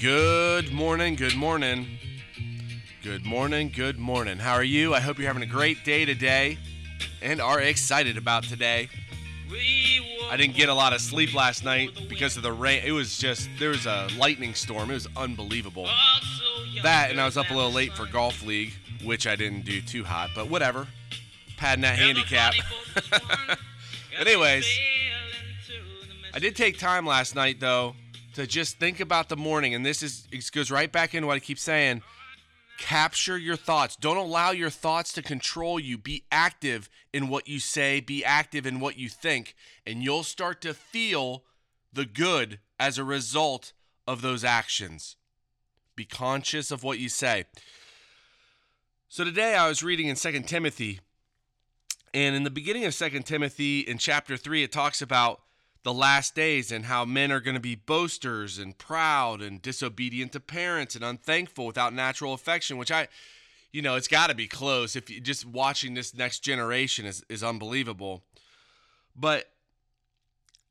Good 0.00 0.72
morning, 0.72 1.14
good 1.14 1.36
morning. 1.36 1.86
Good 3.02 3.24
morning, 3.24 3.72
good 3.74 3.98
morning. 3.98 4.36
How 4.36 4.52
are 4.52 4.62
you? 4.62 4.92
I 4.92 5.00
hope 5.00 5.16
you're 5.16 5.26
having 5.26 5.42
a 5.42 5.50
great 5.50 5.84
day 5.84 6.04
today 6.04 6.58
and 7.22 7.40
are 7.40 7.62
excited 7.62 8.18
about 8.18 8.44
today. 8.44 8.90
I 10.30 10.36
didn't 10.36 10.54
get 10.54 10.68
a 10.68 10.74
lot 10.74 10.92
of 10.92 11.00
sleep 11.00 11.34
last 11.34 11.64
night 11.64 12.08
because 12.10 12.36
of 12.36 12.42
the 12.42 12.52
rain. 12.52 12.82
It 12.84 12.92
was 12.92 13.16
just, 13.16 13.48
there 13.58 13.70
was 13.70 13.86
a 13.86 14.08
lightning 14.18 14.54
storm. 14.54 14.90
It 14.90 14.94
was 14.94 15.08
unbelievable. 15.16 15.88
That, 16.82 17.10
and 17.10 17.18
I 17.18 17.24
was 17.24 17.38
up 17.38 17.48
a 17.48 17.54
little 17.54 17.72
late 17.72 17.94
for 17.94 18.04
Golf 18.04 18.44
League, 18.44 18.74
which 19.02 19.26
I 19.26 19.34
didn't 19.34 19.64
do 19.64 19.80
too 19.80 20.04
hot, 20.04 20.28
but 20.34 20.50
whatever. 20.50 20.88
Padding 21.56 21.82
that 21.82 21.98
handicap. 21.98 22.52
but, 23.10 23.58
anyways, 24.20 24.68
I 26.34 26.38
did 26.38 26.54
take 26.54 26.78
time 26.78 27.06
last 27.06 27.34
night, 27.34 27.60
though, 27.60 27.94
to 28.36 28.46
just 28.46 28.78
think 28.78 29.00
about 29.00 29.28
the 29.28 29.36
morning. 29.36 29.74
And 29.74 29.84
this 29.84 30.02
is, 30.02 30.28
it 30.30 30.50
goes 30.52 30.70
right 30.70 30.90
back 30.90 31.14
into 31.14 31.26
what 31.26 31.36
I 31.36 31.40
keep 31.40 31.58
saying 31.58 32.02
capture 32.78 33.38
your 33.38 33.56
thoughts. 33.56 33.96
Don't 33.96 34.18
allow 34.18 34.50
your 34.50 34.68
thoughts 34.68 35.12
to 35.14 35.22
control 35.22 35.80
you. 35.80 35.96
Be 35.96 36.24
active 36.30 36.90
in 37.12 37.28
what 37.28 37.48
you 37.48 37.58
say, 37.58 38.00
be 38.00 38.22
active 38.22 38.66
in 38.66 38.80
what 38.80 38.98
you 38.98 39.08
think, 39.08 39.54
and 39.86 40.02
you'll 40.02 40.22
start 40.22 40.60
to 40.60 40.74
feel 40.74 41.44
the 41.90 42.04
good 42.04 42.58
as 42.78 42.98
a 42.98 43.04
result 43.04 43.72
of 44.06 44.20
those 44.20 44.44
actions. 44.44 45.16
Be 45.94 46.04
conscious 46.04 46.70
of 46.70 46.82
what 46.82 46.98
you 46.98 47.08
say. 47.08 47.44
So 49.08 49.24
today 49.24 49.54
I 49.54 49.68
was 49.68 49.82
reading 49.82 50.08
in 50.08 50.16
2 50.16 50.42
Timothy, 50.42 51.00
and 52.12 52.36
in 52.36 52.42
the 52.42 52.50
beginning 52.50 52.84
of 52.84 52.94
2 52.94 53.08
Timothy 53.20 53.80
in 53.80 53.96
chapter 53.96 54.36
3 54.36 54.62
it 54.62 54.72
talks 54.72 55.00
about 55.00 55.40
the 55.86 55.94
last 55.94 56.34
days 56.34 56.72
and 56.72 56.86
how 56.86 57.04
men 57.04 57.30
are 57.30 57.38
going 57.38 57.54
to 57.54 57.60
be 57.60 57.76
boasters 57.76 58.58
and 58.58 58.76
proud 58.76 59.40
and 59.40 59.62
disobedient 59.62 60.32
to 60.32 60.40
parents 60.40 60.96
and 60.96 61.04
unthankful 61.04 61.64
without 61.64 61.94
natural 61.94 62.34
affection, 62.34 62.76
which 62.76 62.90
I, 62.90 63.06
you 63.70 63.82
know, 63.82 63.94
it's 63.94 64.08
got 64.08 64.26
to 64.26 64.34
be 64.34 64.48
close. 64.48 64.96
If 64.96 65.08
you 65.08 65.20
just 65.20 65.46
watching 65.46 65.94
this 65.94 66.12
next 66.12 66.40
generation 66.40 67.06
is, 67.06 67.24
is 67.28 67.44
unbelievable. 67.44 68.24
But 69.14 69.48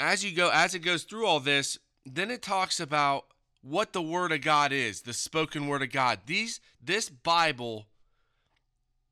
as 0.00 0.24
you 0.24 0.34
go, 0.34 0.48
as 0.48 0.74
it 0.74 0.78
goes 0.78 1.02
through 1.02 1.26
all 1.26 1.40
this, 1.40 1.76
then 2.06 2.30
it 2.30 2.40
talks 2.40 2.80
about 2.80 3.26
what 3.60 3.92
the 3.92 4.00
word 4.00 4.32
of 4.32 4.40
God 4.40 4.72
is, 4.72 5.02
the 5.02 5.12
spoken 5.12 5.66
word 5.66 5.82
of 5.82 5.92
God. 5.92 6.20
These, 6.24 6.58
this 6.82 7.10
Bible 7.10 7.84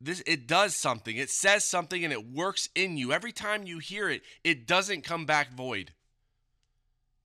this 0.00 0.22
it 0.26 0.46
does 0.46 0.74
something. 0.74 1.16
It 1.16 1.30
says 1.30 1.64
something 1.64 2.02
and 2.04 2.12
it 2.12 2.26
works 2.26 2.68
in 2.74 2.96
you. 2.96 3.12
Every 3.12 3.32
time 3.32 3.64
you 3.64 3.78
hear 3.78 4.08
it 4.08 4.22
it 4.42 4.66
doesn't 4.66 5.04
come 5.04 5.26
back 5.26 5.52
void. 5.52 5.92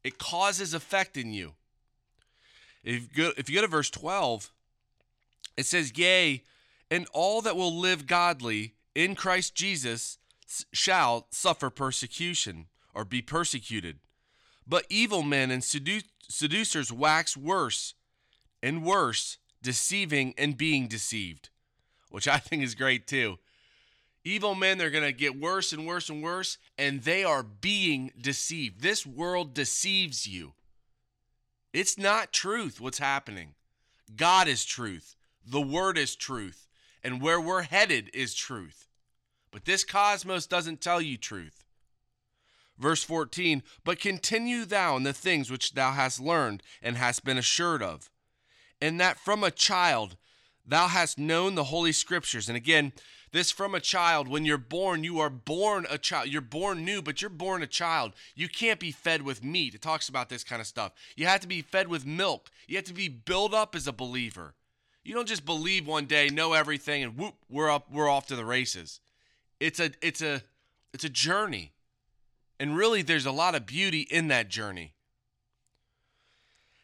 It 0.04 0.18
causes 0.18 0.74
effect 0.74 1.18
in 1.18 1.34
you. 1.34 1.54
If 2.84 2.94
you 2.94 3.08
go, 3.16 3.32
if 3.38 3.50
you 3.50 3.56
go 3.56 3.62
to 3.62 3.68
verse 3.68 3.90
12 3.90 4.52
it 5.58 5.66
says 5.66 5.98
yea 5.98 6.44
and 6.92 7.08
all 7.14 7.42
that 7.42 7.56
will 7.56 7.74
live 7.74 8.06
godly 8.06 8.76
in 8.94 9.16
christ 9.16 9.56
jesus 9.56 10.18
shall 10.72 11.28
suffer 11.32 11.70
persecution 11.70 12.68
or 12.94 13.04
be 13.06 13.22
persecuted. 13.22 14.00
But 14.68 14.86
evil 14.90 15.24
men 15.24 15.50
and 15.50 15.64
sedu- 15.64 16.04
seducers 16.28 16.92
wax 16.92 17.36
worse 17.36 17.94
and 18.62 18.84
worse 18.84 19.38
deceiving 19.62 20.34
and 20.38 20.58
being 20.58 20.88
deceived 20.88 21.50
which 22.10 22.28
I 22.28 22.38
think 22.40 22.64
is 22.64 22.76
great 22.76 23.08
too. 23.08 23.38
Evil 24.24 24.56
men, 24.56 24.80
they're 24.80 24.90
going 24.90 25.04
to 25.04 25.12
get 25.12 25.40
worse 25.40 25.72
and 25.72 25.86
worse 25.86 26.10
and 26.10 26.24
worse, 26.24 26.58
and 26.80 27.04
they 27.04 27.24
are 27.24 27.44
being 27.44 28.12
deceived. 28.20 28.82
This 28.82 29.06
world 29.06 29.54
deceives 29.54 30.26
you. 30.26 30.54
It's 31.74 31.98
not 31.98 32.34
truth 32.34 32.82
what's 32.82 32.98
happening. 32.98 33.54
God 34.16 34.48
is 34.48 34.66
truth, 34.66 35.16
the 35.46 35.62
Word 35.62 35.98
is 35.98 36.16
truth, 36.16 36.68
and 37.04 37.22
where 37.22 37.40
we're 37.40 37.64
headed 37.64 38.10
is 38.14 38.34
truth. 38.34 38.88
But 39.52 39.66
this 39.66 39.84
cosmos 39.84 40.48
doesn't 40.48 40.82
tell 40.82 41.02
you 41.02 41.18
truth. 41.18 41.64
Verse 42.78 43.04
14, 43.04 43.64
but 43.84 44.00
continue 44.00 44.66
thou 44.66 44.98
in 44.98 45.04
the 45.04 45.14
things 45.14 45.50
which 45.50 45.74
thou 45.74 45.92
hast 45.92 46.20
learned 46.20 46.62
and 46.82 46.98
hast 46.98 47.24
been 47.24 47.38
assured 47.38 47.82
of, 47.82 48.10
and 48.82 49.00
that 49.00 49.20
from 49.20 49.44
a 49.44 49.52
child 49.52 50.18
Thou 50.68 50.88
hast 50.88 51.20
known 51.20 51.56
the 51.56 51.66
holy 51.66 51.92
scriptures. 51.92 52.48
And 52.48 52.58
again, 52.58 52.94
this 53.32 53.52
from 53.52 53.76
a 53.76 53.80
child. 53.80 54.28
When 54.28 54.46
you're 54.46 54.58
born, 54.58 55.04
you 55.04 55.20
are 55.20 55.30
born 55.30 55.86
a 55.90 55.98
child. 55.98 56.30
You're 56.30 56.42
born 56.42 56.86
new, 56.86 57.02
but 57.02 57.22
you're 57.22 57.30
born 57.30 57.62
a 57.62 57.68
child. 57.68 58.14
You 58.34 58.48
can't 58.48 58.80
be 58.80 58.92
fed 58.92 59.24
with 59.24 59.44
meat. 59.44 59.76
It 59.76 59.82
talks 59.82 60.08
about 60.08 60.30
this 60.30 60.44
kind 60.44 60.62
of 60.62 60.68
stuff. 60.68 60.94
You 61.16 61.26
have 61.26 61.42
to 61.42 61.48
be 61.48 61.62
fed 61.62 61.88
with 61.88 62.06
milk. 62.06 62.50
You 62.68 62.78
have 62.78 62.86
to 62.86 62.94
be 62.94 63.10
built 63.10 63.54
up 63.54 63.76
as 63.76 63.88
a 63.88 63.94
believer. 63.94 64.54
You 65.04 65.14
don't 65.14 65.28
just 65.28 65.46
believe 65.46 65.86
one 65.86 66.06
day, 66.06 66.30
know 66.30 66.54
everything, 66.54 67.04
and 67.04 67.18
whoop, 67.18 67.36
we're 67.50 67.70
up, 67.70 67.92
we're 67.92 68.10
off 68.10 68.26
to 68.28 68.36
the 68.36 68.46
races. 68.46 69.02
It's 69.60 69.80
a 69.80 69.92
it's 70.02 70.22
a 70.22 70.42
it's 70.94 71.04
a 71.04 71.10
journey. 71.10 71.74
And 72.60 72.76
really 72.76 73.02
there's 73.02 73.26
a 73.26 73.32
lot 73.32 73.54
of 73.54 73.66
beauty 73.66 74.02
in 74.02 74.30
that 74.30 74.50
journey. 74.50 74.94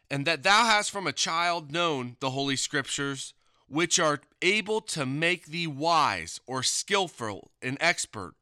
And 0.10 0.28
that 0.28 0.44
thou 0.44 0.66
hast 0.66 0.92
from 0.92 1.08
a 1.08 1.14
child 1.14 1.72
known 1.72 2.18
the 2.20 2.32
holy 2.32 2.58
scriptures 2.58 3.34
which 3.72 4.00
are 4.00 4.20
able 4.42 4.82
to 4.82 5.06
make 5.06 5.46
thee 5.46 5.66
wise 5.66 6.42
or 6.46 6.62
skillful 6.62 7.52
and 7.62 7.78
expert 7.80 8.34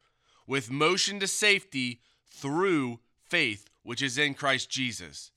with 0.48 0.72
motion 0.72 1.20
to 1.20 1.28
safety 1.28 2.02
through 2.26 3.00
faith 3.22 3.70
which 3.84 4.02
is 4.02 4.18
in 4.18 4.34
Christ 4.34 4.72
Jesus. 4.72 5.30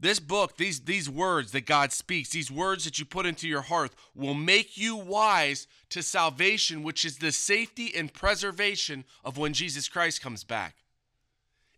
This 0.00 0.18
book, 0.18 0.56
these 0.56 0.80
these 0.80 1.08
words 1.08 1.52
that 1.52 1.66
God 1.66 1.92
speaks, 1.92 2.30
these 2.30 2.50
words 2.50 2.84
that 2.84 2.98
you 2.98 3.04
put 3.04 3.26
into 3.26 3.46
your 3.46 3.60
heart 3.62 3.92
will 4.16 4.34
make 4.34 4.76
you 4.76 4.96
wise 4.96 5.68
to 5.90 6.02
salvation 6.02 6.82
which 6.82 7.04
is 7.04 7.18
the 7.18 7.30
safety 7.30 7.92
and 7.94 8.12
preservation 8.12 9.04
of 9.24 9.38
when 9.38 9.52
Jesus 9.52 9.88
Christ 9.88 10.22
comes 10.22 10.42
back. 10.42 10.76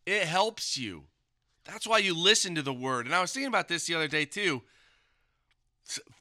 It 0.06 0.22
helps 0.22 0.78
you. 0.78 1.04
That's 1.65 1.87
why 1.87 1.99
you 1.99 2.16
listen 2.16 2.54
to 2.54 2.62
the 2.62 2.72
word. 2.72 3.04
And 3.04 3.15
I 3.15 3.21
was 3.21 3.33
thinking 3.33 3.49
about 3.49 3.69
this 3.69 3.87
the 3.87 3.94
other 3.94 4.09
day 4.09 4.25
too 4.25 4.62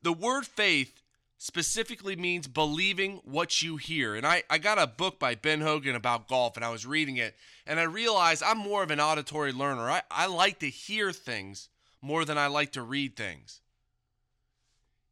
the 0.03 0.13
word 0.13 0.45
faith 0.45 1.01
specifically 1.37 2.15
means 2.15 2.47
believing 2.47 3.19
what 3.23 3.63
you 3.63 3.77
hear. 3.77 4.15
And 4.15 4.27
I, 4.27 4.43
I 4.47 4.59
got 4.59 4.77
a 4.77 4.85
book 4.85 5.17
by 5.17 5.33
Ben 5.33 5.61
Hogan 5.61 5.95
about 5.95 6.27
golf 6.27 6.55
and 6.55 6.63
I 6.63 6.69
was 6.69 6.85
reading 6.85 7.17
it 7.17 7.35
and 7.65 7.79
I 7.79 7.83
realized 7.83 8.43
I'm 8.43 8.59
more 8.59 8.83
of 8.83 8.91
an 8.91 8.99
auditory 8.99 9.51
learner. 9.51 9.89
I, 9.89 10.03
I 10.11 10.27
like 10.27 10.59
to 10.59 10.69
hear 10.69 11.11
things 11.11 11.69
more 11.99 12.25
than 12.25 12.37
I 12.37 12.47
like 12.47 12.71
to 12.73 12.83
read 12.83 13.15
things. 13.15 13.61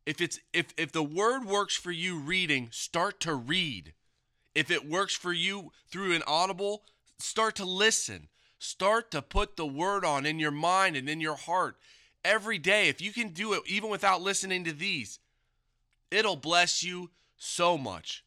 If 0.05 0.21
it's 0.21 0.39
if 0.53 0.73
if 0.77 0.91
the 0.91 1.03
word 1.03 1.45
works 1.45 1.75
for 1.75 1.91
you 1.91 2.19
reading, 2.19 2.69
start 2.71 3.19
to 3.21 3.33
read. 3.33 3.93
If 4.55 4.71
it 4.71 4.89
works 4.89 5.15
for 5.15 5.33
you 5.33 5.71
through 5.91 6.13
an 6.13 6.23
audible, 6.27 6.83
start 7.17 7.55
to 7.55 7.65
listen. 7.65 8.27
Start 8.59 9.09
to 9.11 9.21
put 9.21 9.55
the 9.55 9.65
word 9.65 10.03
on 10.03 10.25
in 10.25 10.37
your 10.37 10.51
mind 10.51 10.95
and 10.95 11.09
in 11.09 11.21
your 11.21 11.37
heart 11.37 11.77
every 12.23 12.57
day. 12.57 12.89
If 12.89 13.01
you 13.01 13.11
can 13.11 13.29
do 13.29 13.53
it 13.53 13.63
even 13.65 13.89
without 13.89 14.21
listening 14.21 14.63
to 14.65 14.73
these, 14.73 15.19
it'll 16.11 16.35
bless 16.35 16.83
you 16.83 17.11
so 17.37 17.77
much. 17.77 18.23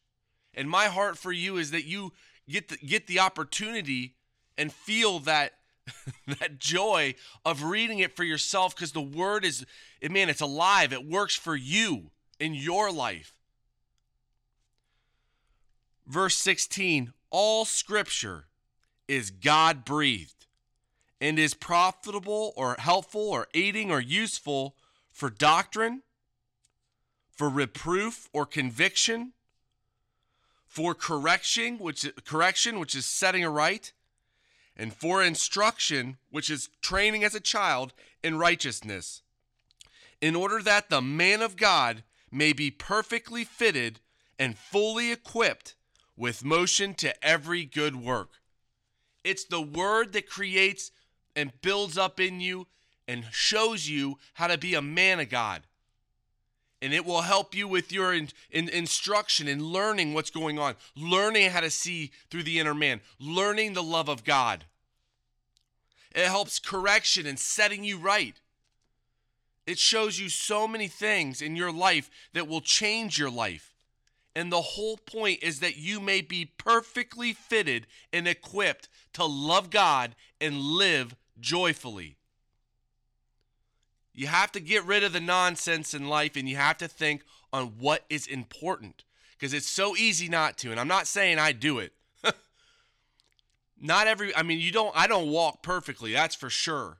And 0.53 0.69
my 0.69 0.85
heart 0.85 1.17
for 1.17 1.31
you 1.31 1.57
is 1.57 1.71
that 1.71 1.85
you 1.85 2.13
get 2.49 2.69
the, 2.69 2.77
get 2.77 3.07
the 3.07 3.19
opportunity 3.19 4.15
and 4.57 4.71
feel 4.71 5.19
that 5.19 5.53
that 6.39 6.59
joy 6.59 7.15
of 7.45 7.63
reading 7.63 7.99
it 7.99 8.15
for 8.15 8.23
yourself 8.23 8.75
because 8.75 8.93
the 8.93 9.01
word 9.01 9.43
is 9.43 9.65
man 10.09 10.29
it's 10.29 10.39
alive 10.39 10.93
it 10.93 11.05
works 11.05 11.35
for 11.35 11.57
you 11.57 12.09
in 12.39 12.53
your 12.53 12.89
life 12.89 13.35
verse 16.07 16.35
16 16.35 17.11
all 17.31 17.65
scripture 17.65 18.45
is 19.09 19.29
god 19.29 19.83
breathed 19.83 20.45
and 21.23 21.39
is 21.39 21.53
profitable 21.53 22.51
or 22.57 22.75
helpful 22.79 23.29
or 23.29 23.47
aiding 23.53 23.89
or 23.89 24.01
useful 24.01 24.75
for 25.09 25.29
doctrine, 25.29 26.01
for 27.31 27.47
reproof 27.47 28.27
or 28.33 28.45
conviction, 28.45 29.31
for 30.67 30.93
correction, 30.93 31.79
which 31.79 32.05
correction, 32.25 32.77
which 32.77 32.93
is 32.93 33.05
setting 33.05 33.41
a 33.41 33.49
right, 33.49 33.93
and 34.75 34.93
for 34.93 35.23
instruction, 35.23 36.17
which 36.29 36.49
is 36.49 36.67
training 36.81 37.23
as 37.23 37.33
a 37.33 37.39
child 37.39 37.93
in 38.21 38.37
righteousness, 38.37 39.21
in 40.19 40.35
order 40.35 40.61
that 40.61 40.89
the 40.89 41.01
man 41.01 41.41
of 41.41 41.55
God 41.55 42.03
may 42.33 42.51
be 42.51 42.69
perfectly 42.69 43.45
fitted 43.45 44.01
and 44.37 44.57
fully 44.57 45.09
equipped 45.09 45.75
with 46.17 46.43
motion 46.43 46.93
to 46.95 47.25
every 47.25 47.63
good 47.63 47.95
work. 47.95 48.41
It's 49.23 49.45
the 49.45 49.61
word 49.61 50.11
that 50.11 50.29
creates 50.29 50.91
and 51.35 51.51
builds 51.61 51.97
up 51.97 52.19
in 52.19 52.41
you 52.41 52.67
and 53.07 53.25
shows 53.31 53.87
you 53.87 54.17
how 54.33 54.47
to 54.47 54.57
be 54.57 54.75
a 54.75 54.81
man 54.81 55.19
of 55.19 55.29
God. 55.29 55.63
And 56.81 56.93
it 56.93 57.05
will 57.05 57.21
help 57.21 57.55
you 57.55 57.67
with 57.67 57.91
your 57.91 58.13
in, 58.13 58.29
in, 58.51 58.67
instruction 58.67 59.47
and 59.47 59.61
in 59.61 59.67
learning 59.67 60.13
what's 60.13 60.29
going 60.29 60.59
on, 60.59 60.75
learning 60.95 61.51
how 61.51 61.61
to 61.61 61.69
see 61.69 62.11
through 62.29 62.43
the 62.43 62.59
inner 62.59 62.73
man, 62.73 62.99
learning 63.19 63.73
the 63.73 63.83
love 63.83 64.09
of 64.09 64.23
God. 64.23 64.65
It 66.13 66.27
helps 66.27 66.59
correction 66.59 67.25
and 67.25 67.39
setting 67.39 67.83
you 67.83 67.97
right. 67.97 68.35
It 69.65 69.79
shows 69.79 70.19
you 70.19 70.27
so 70.29 70.67
many 70.67 70.87
things 70.87 71.41
in 71.41 71.55
your 71.55 71.71
life 71.71 72.09
that 72.33 72.47
will 72.47 72.61
change 72.61 73.17
your 73.17 73.31
life. 73.31 73.73
And 74.35 74.51
the 74.51 74.61
whole 74.61 74.97
point 74.97 75.41
is 75.41 75.59
that 75.59 75.77
you 75.77 75.99
may 75.99 76.21
be 76.21 76.45
perfectly 76.57 77.33
fitted 77.33 77.87
and 78.11 78.27
equipped 78.27 78.89
to 79.13 79.25
love 79.25 79.69
God 79.69 80.15
and 80.41 80.59
live 80.59 81.15
joyfully. 81.39 82.17
You 84.13 84.27
have 84.27 84.51
to 84.51 84.59
get 84.59 84.85
rid 84.85 85.03
of 85.03 85.13
the 85.13 85.19
nonsense 85.19 85.93
in 85.93 86.07
life 86.07 86.35
and 86.35 86.47
you 86.47 86.55
have 86.55 86.77
to 86.77 86.87
think 86.87 87.23
on 87.51 87.73
what 87.79 88.05
is 88.09 88.27
important 88.27 89.03
because 89.31 89.53
it's 89.53 89.69
so 89.69 89.95
easy 89.95 90.29
not 90.29 90.57
to. 90.59 90.71
And 90.71 90.79
I'm 90.79 90.87
not 90.87 91.07
saying 91.07 91.39
I 91.39 91.51
do 91.51 91.79
it. 91.79 91.93
not 93.81 94.07
every 94.07 94.35
I 94.35 94.43
mean 94.43 94.59
you 94.59 94.71
don't 94.71 94.95
I 94.95 95.07
don't 95.07 95.29
walk 95.29 95.63
perfectly, 95.63 96.13
that's 96.13 96.35
for 96.35 96.49
sure. 96.49 96.97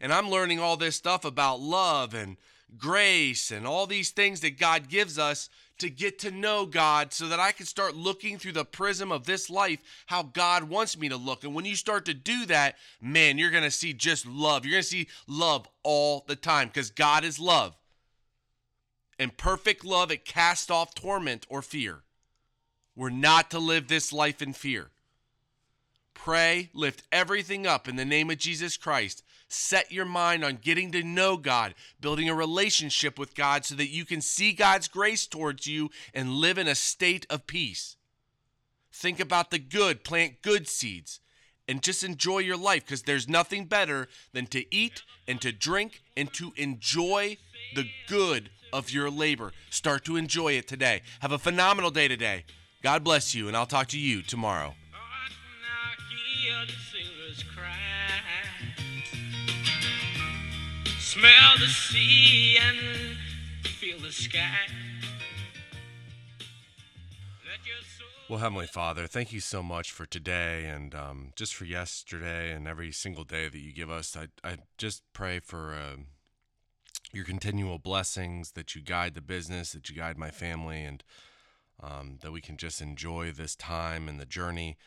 And 0.00 0.12
I'm 0.12 0.30
learning 0.30 0.58
all 0.58 0.76
this 0.76 0.96
stuff 0.96 1.24
about 1.24 1.60
love 1.60 2.14
and 2.14 2.36
grace 2.78 3.50
and 3.50 3.66
all 3.66 3.86
these 3.86 4.10
things 4.10 4.40
that 4.40 4.58
God 4.58 4.88
gives 4.88 5.18
us 5.18 5.48
to 5.78 5.90
get 5.90 6.20
to 6.20 6.30
know 6.30 6.64
God 6.64 7.12
so 7.12 7.26
that 7.28 7.40
I 7.40 7.50
can 7.50 7.66
start 7.66 7.96
looking 7.96 8.38
through 8.38 8.52
the 8.52 8.64
prism 8.64 9.10
of 9.10 9.24
this 9.24 9.50
life 9.50 9.80
how 10.06 10.22
God 10.22 10.64
wants 10.64 10.96
me 10.96 11.08
to 11.08 11.16
look. 11.16 11.42
And 11.42 11.54
when 11.54 11.64
you 11.64 11.74
start 11.74 12.04
to 12.04 12.14
do 12.14 12.46
that, 12.46 12.76
man, 13.00 13.36
you're 13.36 13.50
going 13.50 13.64
to 13.64 13.70
see 13.70 13.92
just 13.92 14.24
love. 14.24 14.64
You're 14.64 14.74
going 14.74 14.82
to 14.82 14.88
see 14.88 15.08
love 15.26 15.66
all 15.82 16.24
the 16.28 16.36
time 16.36 16.68
because 16.68 16.90
God 16.90 17.24
is 17.24 17.40
love. 17.40 17.76
And 19.18 19.36
perfect 19.36 19.84
love, 19.84 20.12
it 20.12 20.24
casts 20.24 20.70
off 20.70 20.94
torment 20.94 21.46
or 21.48 21.62
fear. 21.62 22.02
We're 22.94 23.10
not 23.10 23.50
to 23.50 23.58
live 23.58 23.88
this 23.88 24.12
life 24.12 24.40
in 24.40 24.52
fear. 24.52 24.91
Pray, 26.22 26.70
lift 26.72 27.02
everything 27.10 27.66
up 27.66 27.88
in 27.88 27.96
the 27.96 28.04
name 28.04 28.30
of 28.30 28.38
Jesus 28.38 28.76
Christ. 28.76 29.24
Set 29.48 29.90
your 29.90 30.04
mind 30.04 30.44
on 30.44 30.60
getting 30.62 30.92
to 30.92 31.02
know 31.02 31.36
God, 31.36 31.74
building 32.00 32.28
a 32.28 32.34
relationship 32.34 33.18
with 33.18 33.34
God 33.34 33.64
so 33.64 33.74
that 33.74 33.88
you 33.88 34.04
can 34.04 34.20
see 34.20 34.52
God's 34.52 34.86
grace 34.86 35.26
towards 35.26 35.66
you 35.66 35.90
and 36.14 36.30
live 36.30 36.58
in 36.58 36.68
a 36.68 36.76
state 36.76 37.26
of 37.28 37.48
peace. 37.48 37.96
Think 38.92 39.18
about 39.18 39.50
the 39.50 39.58
good, 39.58 40.04
plant 40.04 40.42
good 40.42 40.68
seeds, 40.68 41.18
and 41.66 41.82
just 41.82 42.04
enjoy 42.04 42.38
your 42.38 42.56
life 42.56 42.84
because 42.84 43.02
there's 43.02 43.28
nothing 43.28 43.64
better 43.64 44.06
than 44.32 44.46
to 44.46 44.72
eat 44.72 45.02
and 45.26 45.40
to 45.40 45.50
drink 45.50 46.02
and 46.16 46.32
to 46.34 46.52
enjoy 46.56 47.36
the 47.74 47.88
good 48.06 48.50
of 48.72 48.92
your 48.92 49.10
labor. 49.10 49.50
Start 49.70 50.04
to 50.04 50.16
enjoy 50.16 50.52
it 50.52 50.68
today. 50.68 51.02
Have 51.18 51.32
a 51.32 51.38
phenomenal 51.38 51.90
day 51.90 52.06
today. 52.06 52.44
God 52.80 53.02
bless 53.02 53.34
you, 53.34 53.48
and 53.48 53.56
I'll 53.56 53.66
talk 53.66 53.88
to 53.88 53.98
you 53.98 54.22
tomorrow. 54.22 54.76
Smell 60.98 61.58
the 61.58 61.66
sea 61.66 62.56
and 62.60 63.16
feel 63.66 63.98
the 63.98 64.12
sky. 64.12 64.40
Well, 68.28 68.38
Heavenly 68.38 68.66
Father, 68.66 69.06
thank 69.06 69.32
you 69.32 69.40
so 69.40 69.62
much 69.62 69.90
for 69.90 70.06
today 70.06 70.64
and 70.64 70.94
um, 70.94 71.32
just 71.36 71.54
for 71.54 71.64
yesterday 71.64 72.52
and 72.52 72.66
every 72.66 72.92
single 72.92 73.24
day 73.24 73.48
that 73.48 73.58
you 73.58 73.72
give 73.72 73.90
us. 73.90 74.16
I, 74.16 74.28
I 74.42 74.58
just 74.78 75.02
pray 75.12 75.40
for 75.40 75.74
uh, 75.74 75.96
your 77.12 77.24
continual 77.24 77.78
blessings, 77.78 78.52
that 78.52 78.74
you 78.74 78.80
guide 78.80 79.14
the 79.14 79.20
business, 79.20 79.72
that 79.72 79.90
you 79.90 79.96
guide 79.96 80.16
my 80.16 80.30
family, 80.30 80.82
and 80.82 81.04
um, 81.82 82.20
that 82.22 82.32
we 82.32 82.40
can 82.40 82.56
just 82.56 82.80
enjoy 82.80 83.32
this 83.32 83.54
time 83.54 84.08
and 84.08 84.18
the 84.18 84.24
journey 84.24 84.78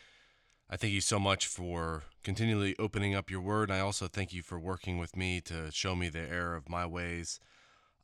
I 0.69 0.77
thank 0.77 0.93
you 0.93 1.01
so 1.01 1.19
much 1.19 1.45
for 1.45 2.03
continually 2.23 2.75
opening 2.79 3.13
up 3.13 3.29
your 3.29 3.41
word. 3.41 3.69
and 3.69 3.77
I 3.77 3.81
also 3.81 4.07
thank 4.07 4.33
you 4.33 4.41
for 4.41 4.59
working 4.59 4.97
with 4.97 5.15
me 5.15 5.39
to 5.41 5.71
show 5.71 5.95
me 5.95 6.09
the 6.09 6.19
error 6.19 6.55
of 6.55 6.69
my 6.69 6.87
ways, 6.87 7.39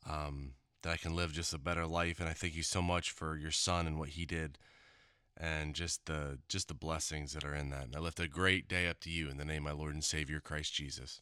um, 0.08 0.52
that 0.82 0.92
I 0.92 0.96
can 0.96 1.16
live 1.16 1.32
just 1.32 1.52
a 1.52 1.58
better 1.58 1.86
life. 1.86 2.20
And 2.20 2.28
I 2.28 2.32
thank 2.32 2.54
you 2.54 2.62
so 2.62 2.80
much 2.80 3.10
for 3.10 3.36
your 3.36 3.50
son 3.50 3.86
and 3.88 3.98
what 3.98 4.10
he 4.10 4.24
did, 4.24 4.58
and 5.36 5.74
just 5.74 6.06
the 6.06 6.38
just 6.48 6.68
the 6.68 6.74
blessings 6.74 7.32
that 7.32 7.44
are 7.44 7.54
in 7.54 7.70
that. 7.70 7.86
And 7.86 7.96
I 7.96 7.98
lift 7.98 8.20
a 8.20 8.28
great 8.28 8.68
day 8.68 8.86
up 8.86 9.00
to 9.00 9.10
you 9.10 9.28
in 9.28 9.38
the 9.38 9.44
name 9.44 9.66
of 9.66 9.72
my 9.72 9.78
Lord 9.78 9.94
and 9.94 10.04
Savior 10.04 10.40
Christ 10.40 10.72
Jesus. 10.72 11.20